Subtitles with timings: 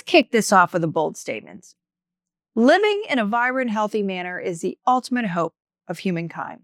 [0.00, 1.74] Let's kick this off with a bold statement.
[2.54, 5.52] Living in a vibrant, healthy manner is the ultimate hope
[5.88, 6.62] of humankind.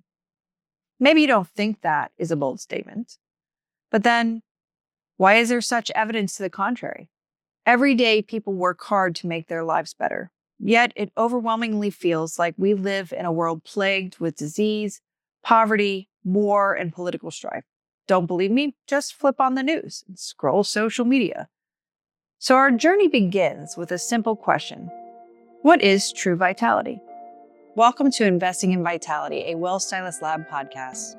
[0.98, 3.18] Maybe you don't think that is a bold statement,
[3.90, 4.40] but then
[5.18, 7.10] why is there such evidence to the contrary?
[7.66, 10.30] Every day, people work hard to make their lives better.
[10.58, 15.02] Yet it overwhelmingly feels like we live in a world plagued with disease,
[15.44, 17.64] poverty, war, and political strife.
[18.08, 18.76] Don't believe me?
[18.86, 21.50] Just flip on the news and scroll social media.
[22.38, 24.90] So, our journey begins with a simple question
[25.62, 27.00] What is true vitality?
[27.76, 31.16] Welcome to Investing in Vitality, a Well Stylist Lab podcast.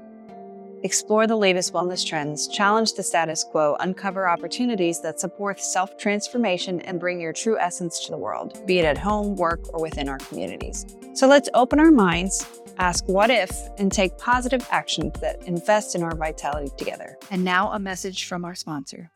[0.83, 6.81] Explore the latest wellness trends, challenge the status quo, uncover opportunities that support self transformation,
[6.81, 10.07] and bring your true essence to the world, be it at home, work, or within
[10.07, 10.85] our communities.
[11.15, 12.45] So let's open our minds,
[12.77, 17.17] ask what if, and take positive actions that invest in our vitality together.
[17.31, 19.09] And now a message from our sponsor.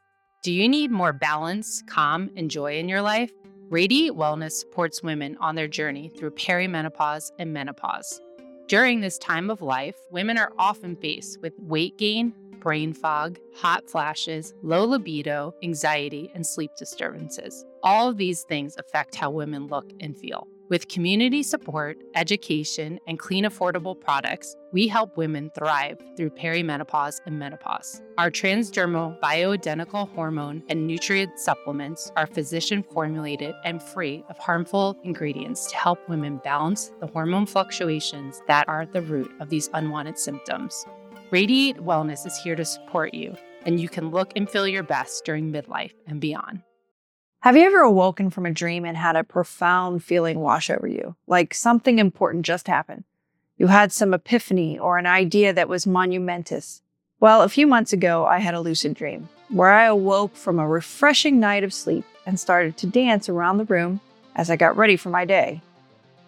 [0.43, 3.31] Do you need more balance, calm, and joy in your life?
[3.69, 8.19] Radiate Wellness supports women on their journey through perimenopause and menopause.
[8.67, 13.87] During this time of life, women are often faced with weight gain, brain fog, hot
[13.87, 17.63] flashes, low libido, anxiety, and sleep disturbances.
[17.83, 20.47] All of these things affect how women look and feel.
[20.71, 27.37] With community support, education, and clean, affordable products, we help women thrive through perimenopause and
[27.37, 28.01] menopause.
[28.17, 35.69] Our transdermal bioidentical hormone and nutrient supplements are physician formulated and free of harmful ingredients
[35.71, 40.17] to help women balance the hormone fluctuations that are at the root of these unwanted
[40.17, 40.85] symptoms.
[41.31, 45.25] Radiate Wellness is here to support you, and you can look and feel your best
[45.25, 46.61] during midlife and beyond.
[47.41, 51.15] Have you ever awoken from a dream and had a profound feeling wash over you,
[51.25, 53.03] like something important just happened?
[53.57, 56.83] You had some epiphany or an idea that was monumentous.
[57.19, 60.67] Well, a few months ago, I had a lucid dream where I awoke from a
[60.67, 64.01] refreshing night of sleep and started to dance around the room
[64.35, 65.63] as I got ready for my day.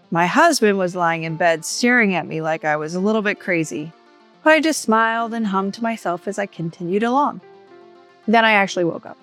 [0.10, 3.40] My husband was lying in bed staring at me like I was a little bit
[3.40, 3.92] crazy,
[4.44, 7.42] but I just smiled and hummed to myself as I continued along.
[8.28, 9.18] Then I actually woke up.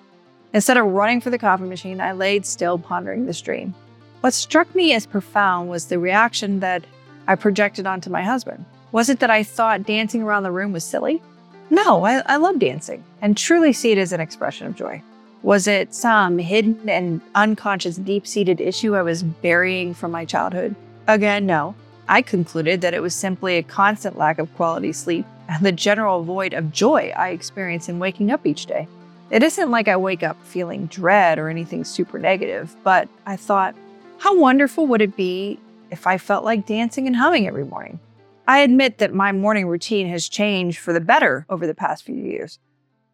[0.53, 3.73] Instead of running for the coffee machine, I laid still pondering this dream.
[4.19, 6.83] What struck me as profound was the reaction that
[7.27, 8.65] I projected onto my husband.
[8.91, 11.21] Was it that I thought dancing around the room was silly?
[11.69, 15.01] No, I, I love dancing and truly see it as an expression of joy.
[15.41, 20.75] Was it some hidden and unconscious deep seated issue I was burying from my childhood?
[21.07, 21.73] Again, no.
[22.09, 26.23] I concluded that it was simply a constant lack of quality sleep and the general
[26.23, 28.87] void of joy I experience in waking up each day.
[29.31, 33.75] It isn't like I wake up feeling dread or anything super negative, but I thought,
[34.17, 35.57] how wonderful would it be
[35.89, 38.01] if I felt like dancing and humming every morning?
[38.45, 42.15] I admit that my morning routine has changed for the better over the past few
[42.15, 42.59] years,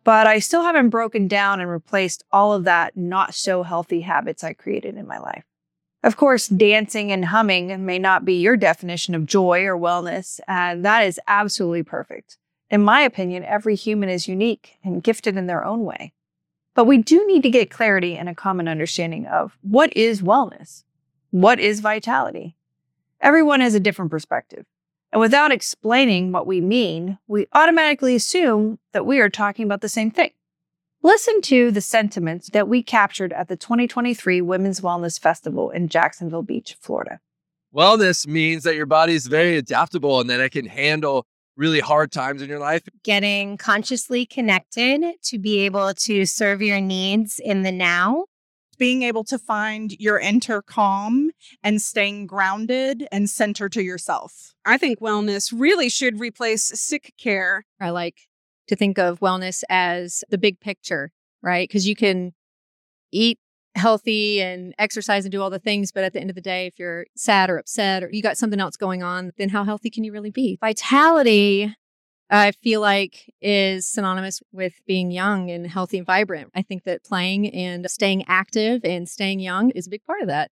[0.04, 4.44] but I still haven't broken down and replaced all of that not so healthy habits
[4.44, 5.44] I created in my life.
[6.02, 10.84] Of course, dancing and humming may not be your definition of joy or wellness, and
[10.84, 12.40] that is absolutely perfect.
[12.70, 16.14] In my opinion, every human is unique and gifted in their own way.
[16.76, 20.84] But we do need to get clarity and a common understanding of what is wellness?
[21.32, 22.56] What is vitality?
[23.22, 24.66] Everyone has a different perspective.
[25.12, 29.90] And without explaining what we mean, we automatically assume that we are talking about the
[29.90, 30.32] same thing.
[31.02, 36.44] Listen to the sentiments that we captured at the 2023 Women's Wellness Festival in Jacksonville
[36.44, 37.22] Beach, Florida.
[37.74, 41.26] Wellness means that your body is very adaptable and that it can handle
[41.58, 42.84] really hard times in your life.
[43.04, 48.26] Getting consciously connected to be able to serve your needs in the now.
[48.78, 51.32] Being able to find your inner calm
[51.64, 54.54] and staying grounded and centered to yourself.
[54.66, 57.66] I think wellness really should replace sick care.
[57.82, 58.28] I like
[58.68, 61.68] to think of wellness as the big picture, right?
[61.68, 62.34] Because you can
[63.12, 63.40] eat
[63.78, 65.92] healthy and exercise and do all the things.
[65.92, 68.38] But at the end of the day, if you're sad or upset or you got
[68.38, 70.58] something else going on, then how healthy can you really be?
[70.60, 71.76] Vitality,
[72.30, 76.52] I feel like, is synonymous with being young and healthy and vibrant.
[76.56, 80.28] I think that playing and staying active and staying young is a big part of
[80.28, 80.52] that.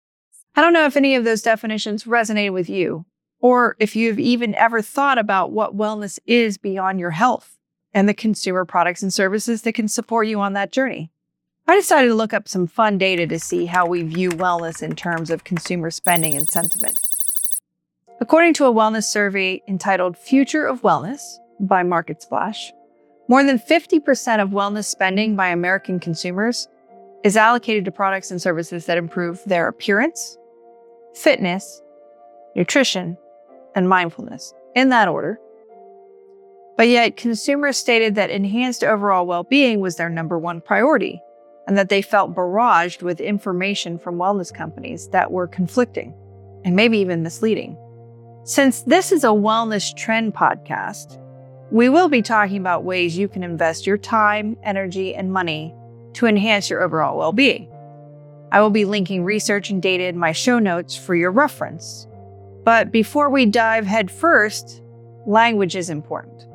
[0.55, 3.05] I don't know if any of those definitions resonated with you,
[3.39, 7.57] or if you've even ever thought about what wellness is beyond your health
[7.93, 11.10] and the consumer products and services that can support you on that journey.
[11.71, 14.93] I decided to look up some fun data to see how we view wellness in
[14.93, 16.99] terms of consumer spending and sentiment.
[18.19, 21.21] According to a wellness survey entitled Future of Wellness
[21.61, 22.73] by Market Splash,
[23.29, 26.67] more than 50% of wellness spending by American consumers
[27.23, 30.37] is allocated to products and services that improve their appearance,
[31.15, 31.81] fitness,
[32.53, 33.17] nutrition,
[33.75, 35.39] and mindfulness, in that order.
[36.75, 41.21] But yet, consumers stated that enhanced overall well being was their number one priority
[41.67, 46.13] and that they felt barraged with information from wellness companies that were conflicting
[46.63, 47.77] and maybe even misleading.
[48.43, 51.19] Since this is a wellness trend podcast,
[51.71, 55.73] we will be talking about ways you can invest your time, energy, and money
[56.13, 57.71] to enhance your overall well being.
[58.51, 62.07] I will be linking research and data in my show notes for your reference.
[62.65, 64.81] But before we dive headfirst,
[65.25, 66.45] language is important.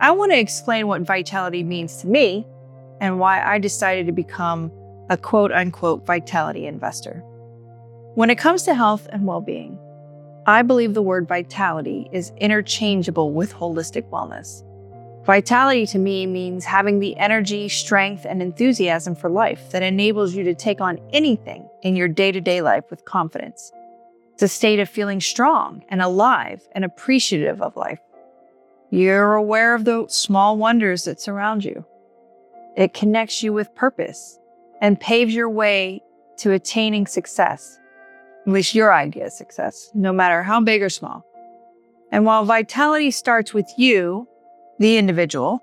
[0.00, 2.46] I want to explain what vitality means to me
[3.00, 4.70] and why I decided to become
[5.08, 7.22] a quote unquote vitality investor.
[8.14, 9.78] When it comes to health and well being,
[10.46, 14.64] I believe the word vitality is interchangeable with holistic wellness.
[15.24, 20.42] Vitality to me means having the energy, strength, and enthusiasm for life that enables you
[20.44, 23.70] to take on anything in your day to day life with confidence.
[24.32, 28.00] It's a state of feeling strong and alive and appreciative of life.
[28.90, 31.84] You're aware of the small wonders that surround you.
[32.80, 34.38] It connects you with purpose
[34.80, 36.02] and paves your way
[36.38, 37.78] to attaining success,
[38.46, 41.22] at least your idea of success, no matter how big or small.
[42.10, 44.26] And while vitality starts with you,
[44.78, 45.62] the individual,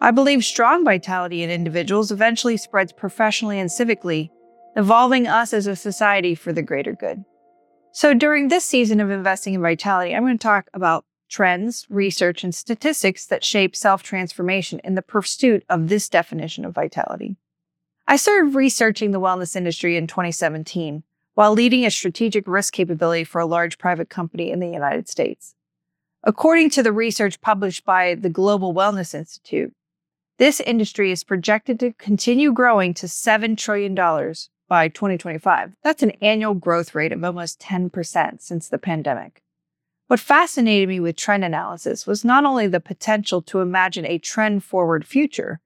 [0.00, 4.30] I believe strong vitality in individuals eventually spreads professionally and civically,
[4.74, 7.24] evolving us as a society for the greater good.
[7.92, 12.44] So during this season of investing in vitality, I'm going to talk about trends, research,
[12.44, 17.36] and statistics that shape self transformation in the pursuit of this definition of vitality.
[18.06, 21.02] I started researching the wellness industry in 2017
[21.34, 25.54] while leading a strategic risk capability for a large private company in the United States.
[26.22, 29.72] According to the research published by the Global Wellness Institute,
[30.38, 33.94] this industry is projected to continue growing to $7 trillion
[34.68, 35.74] by 2025.
[35.82, 39.43] That's an annual growth rate of almost 10% since the pandemic.
[40.14, 44.62] What fascinated me with trend analysis was not only the potential to imagine a trend
[44.62, 45.58] forward future,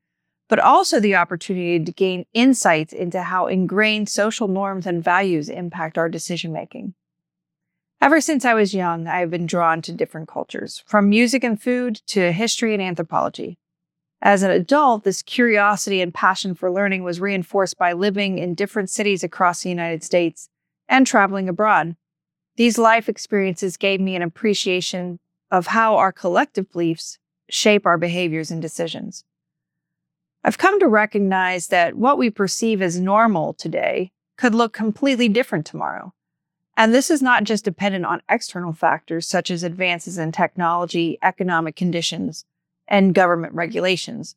[0.49, 5.99] but also the opportunity to gain insights into how ingrained social norms and values impact
[5.99, 6.95] our decision making.
[8.01, 11.61] Ever since I was young, I have been drawn to different cultures, from music and
[11.61, 13.59] food to history and anthropology.
[14.23, 18.89] As an adult, this curiosity and passion for learning was reinforced by living in different
[18.89, 20.49] cities across the United States
[20.89, 21.97] and traveling abroad.
[22.59, 28.51] These life experiences gave me an appreciation of how our collective beliefs shape our behaviors
[28.51, 29.25] and decisions.
[30.43, 35.67] I've come to recognize that what we perceive as normal today could look completely different
[35.67, 36.13] tomorrow.
[36.77, 41.77] And this is not just dependent on external factors such as advances in technology, economic
[41.77, 42.45] conditions,
[42.89, 44.35] and government regulations,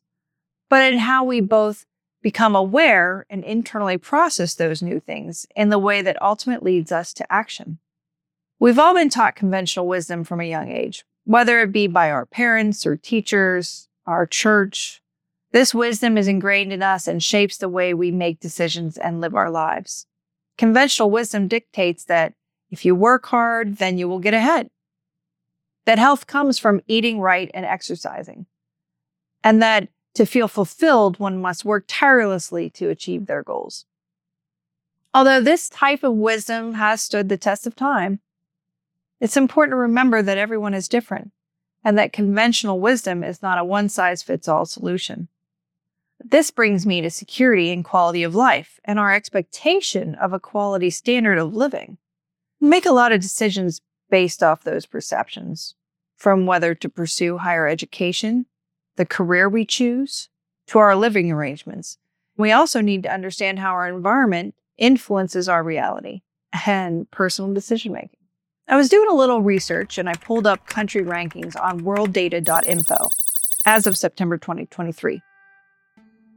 [0.70, 1.86] but in how we both
[2.22, 7.12] become aware and internally process those new things in the way that ultimately leads us
[7.14, 7.80] to action.
[8.62, 12.24] We've all been taught conventional wisdom from a young age, whether it be by our
[12.24, 15.02] parents or teachers, our church.
[15.50, 19.34] This wisdom is ingrained in us and shapes the way we make decisions and live
[19.34, 20.06] our lives.
[20.58, 22.34] Conventional wisdom dictates that
[22.70, 24.70] if you work hard, then you will get ahead.
[25.84, 28.46] That health comes from eating right and exercising.
[29.42, 33.86] And that to feel fulfilled, one must work tirelessly to achieve their goals.
[35.12, 38.20] Although this type of wisdom has stood the test of time,
[39.22, 41.30] it's important to remember that everyone is different
[41.84, 45.28] and that conventional wisdom is not a one size fits all solution.
[46.18, 50.90] This brings me to security and quality of life and our expectation of a quality
[50.90, 51.98] standard of living.
[52.60, 53.80] We make a lot of decisions
[54.10, 55.76] based off those perceptions,
[56.16, 58.46] from whether to pursue higher education,
[58.96, 60.30] the career we choose,
[60.66, 61.96] to our living arrangements.
[62.36, 66.22] We also need to understand how our environment influences our reality
[66.66, 68.18] and personal decision making.
[68.68, 73.08] I was doing a little research and I pulled up country rankings on worlddata.info
[73.66, 75.20] as of September 2023.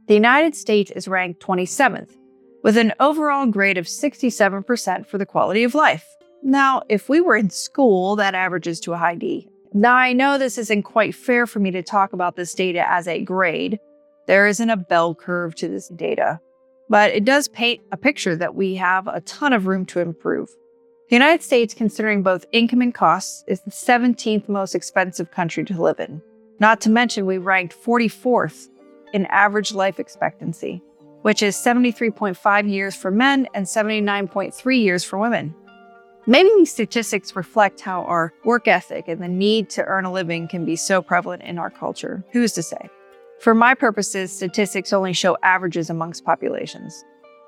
[0.08, 2.16] The United States is ranked 27th,
[2.64, 6.04] with an overall grade of 67% for the quality of life.
[6.42, 9.48] Now, if we were in school, that averages to a high D.
[9.72, 13.06] Now, I know this isn't quite fair for me to talk about this data as
[13.06, 13.78] a grade.
[14.26, 16.40] There isn't a bell curve to this data,
[16.88, 20.50] but it does paint a picture that we have a ton of room to improve.
[21.08, 25.80] The United States, considering both income and costs, is the 17th most expensive country to
[25.80, 26.20] live in.
[26.58, 28.66] Not to mention, we ranked 44th
[29.12, 30.82] in average life expectancy,
[31.22, 35.54] which is 73.5 years for men and 79.3 years for women.
[36.26, 40.48] Maybe these statistics reflect how our work ethic and the need to earn a living
[40.48, 42.24] can be so prevalent in our culture.
[42.32, 42.90] Who's to say?
[43.38, 47.04] For my purposes, statistics only show averages amongst populations.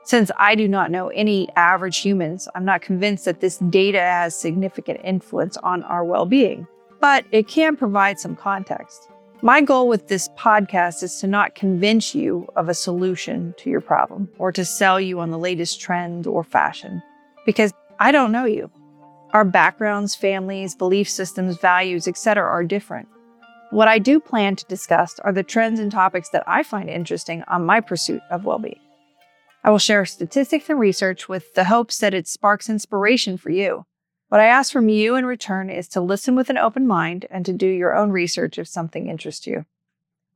[0.09, 4.35] Since I do not know any average humans, I'm not convinced that this data has
[4.35, 6.67] significant influence on our well being,
[6.99, 9.11] but it can provide some context.
[9.43, 13.83] My goal with this podcast is to not convince you of a solution to your
[13.83, 17.03] problem or to sell you on the latest trend or fashion,
[17.45, 18.71] because I don't know you.
[19.35, 22.43] Our backgrounds, families, belief systems, values, etc.
[22.45, 23.09] are different.
[23.73, 27.43] What I do plan to discuss are the trends and topics that I find interesting
[27.47, 28.81] on my pursuit of well being.
[29.65, 33.87] I will share statistics and research with the hopes that it sparks inspiration for you.
[34.29, 37.45] What I ask from you in return is to listen with an open mind and
[37.47, 39.65] to do your own research if something interests you.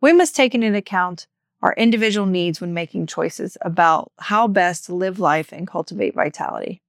[0.01, 1.27] We must take into account
[1.63, 6.83] our individual needs when making choices about how best to live life and cultivate vitality.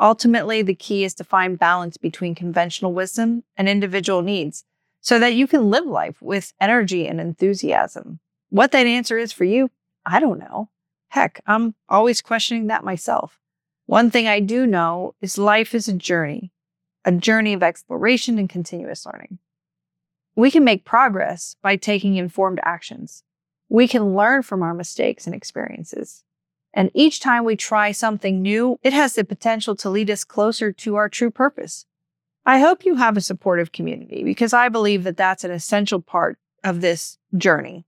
[0.00, 4.64] Ultimately, the key is to find balance between conventional wisdom and individual needs
[5.00, 8.20] so that you can live life with energy and enthusiasm.
[8.48, 9.70] What that answer is for you,
[10.06, 10.70] I don't know.
[11.14, 13.38] Heck, I'm always questioning that myself.
[13.86, 16.50] One thing I do know is life is a journey,
[17.04, 19.38] a journey of exploration and continuous learning.
[20.34, 23.22] We can make progress by taking informed actions.
[23.68, 26.24] We can learn from our mistakes and experiences.
[26.72, 30.72] And each time we try something new, it has the potential to lead us closer
[30.72, 31.86] to our true purpose.
[32.44, 36.38] I hope you have a supportive community because I believe that that's an essential part
[36.64, 37.86] of this journey.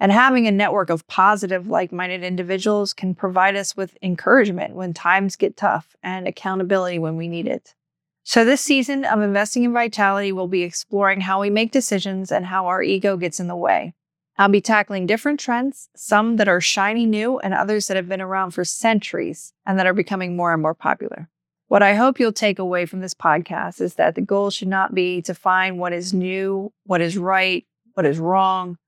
[0.00, 4.94] And having a network of positive, like minded individuals can provide us with encouragement when
[4.94, 7.74] times get tough and accountability when we need it.
[8.22, 12.46] So, this season of Investing in Vitality we'll be exploring how we make decisions and
[12.46, 13.94] how our ego gets in the way.
[14.36, 18.20] I'll be tackling different trends, some that are shiny new and others that have been
[18.20, 21.28] around for centuries and that are becoming more and more popular.
[21.66, 24.94] What I hope you'll take away from this podcast is that the goal should not
[24.94, 28.78] be to find what is new, what is right, what is wrong,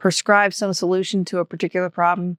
[0.00, 2.38] prescribe some solution to a particular problem.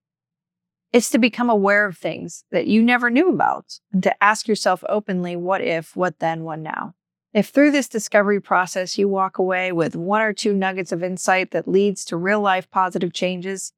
[0.92, 4.84] It's to become aware of things that you never knew about and to ask yourself
[4.90, 6.96] openly, what if, what then, what now?
[7.34, 11.52] If through this discovery process you walk away with one or two nuggets of insight
[11.52, 13.72] that leads to real life positive changes,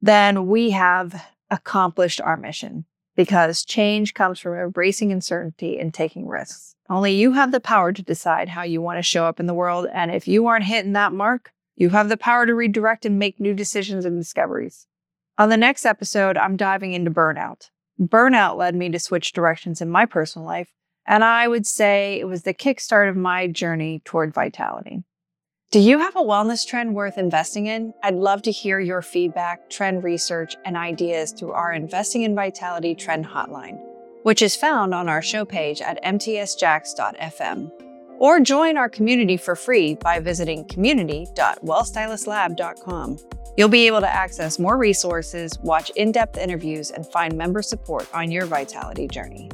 [0.00, 2.84] then we have accomplished our mission
[3.16, 6.76] because change comes from embracing uncertainty and taking risks.
[6.88, 9.54] Only you have the power to decide how you want to show up in the
[9.54, 9.88] world.
[9.92, 13.40] And if you aren't hitting that mark, you have the power to redirect and make
[13.40, 14.86] new decisions and discoveries.
[15.38, 17.70] On the next episode, I'm diving into burnout.
[17.98, 20.72] Burnout led me to switch directions in my personal life,
[21.06, 25.04] and I would say it was the kickstart of my journey toward vitality.
[25.70, 27.94] Do you have a wellness trend worth investing in?
[28.02, 32.94] I'd love to hear your feedback, trend research, and ideas through our Investing in Vitality
[32.94, 33.78] Trend Hotline,
[34.24, 37.70] which is found on our show page at mtsjax.fm
[38.20, 43.18] or join our community for free by visiting community.wellstylistlab.com.
[43.56, 48.06] You'll be able to access more resources, watch in depth interviews, and find member support
[48.14, 49.50] on your vitality journey.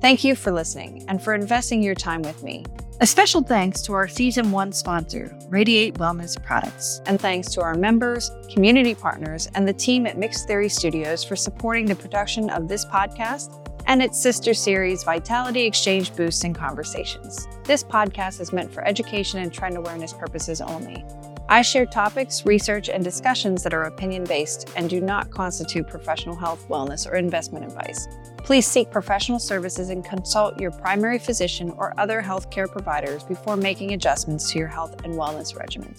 [0.00, 2.64] Thank you for listening and for investing your time with me.
[3.00, 7.74] A special thanks to our season one sponsor, Radiate Wellness Products, and thanks to our
[7.74, 12.68] members, community partners, and the team at Mixed Theory Studios for supporting the production of
[12.68, 17.46] this podcast and its sister series, Vitality Exchange Boosts and Conversations.
[17.64, 21.04] This podcast is meant for education and trend awareness purposes only.
[21.48, 26.34] I share topics, research, and discussions that are opinion based and do not constitute professional
[26.34, 28.08] health, wellness, or investment advice.
[28.38, 33.92] Please seek professional services and consult your primary physician or other healthcare providers before making
[33.92, 35.94] adjustments to your health and wellness regimen.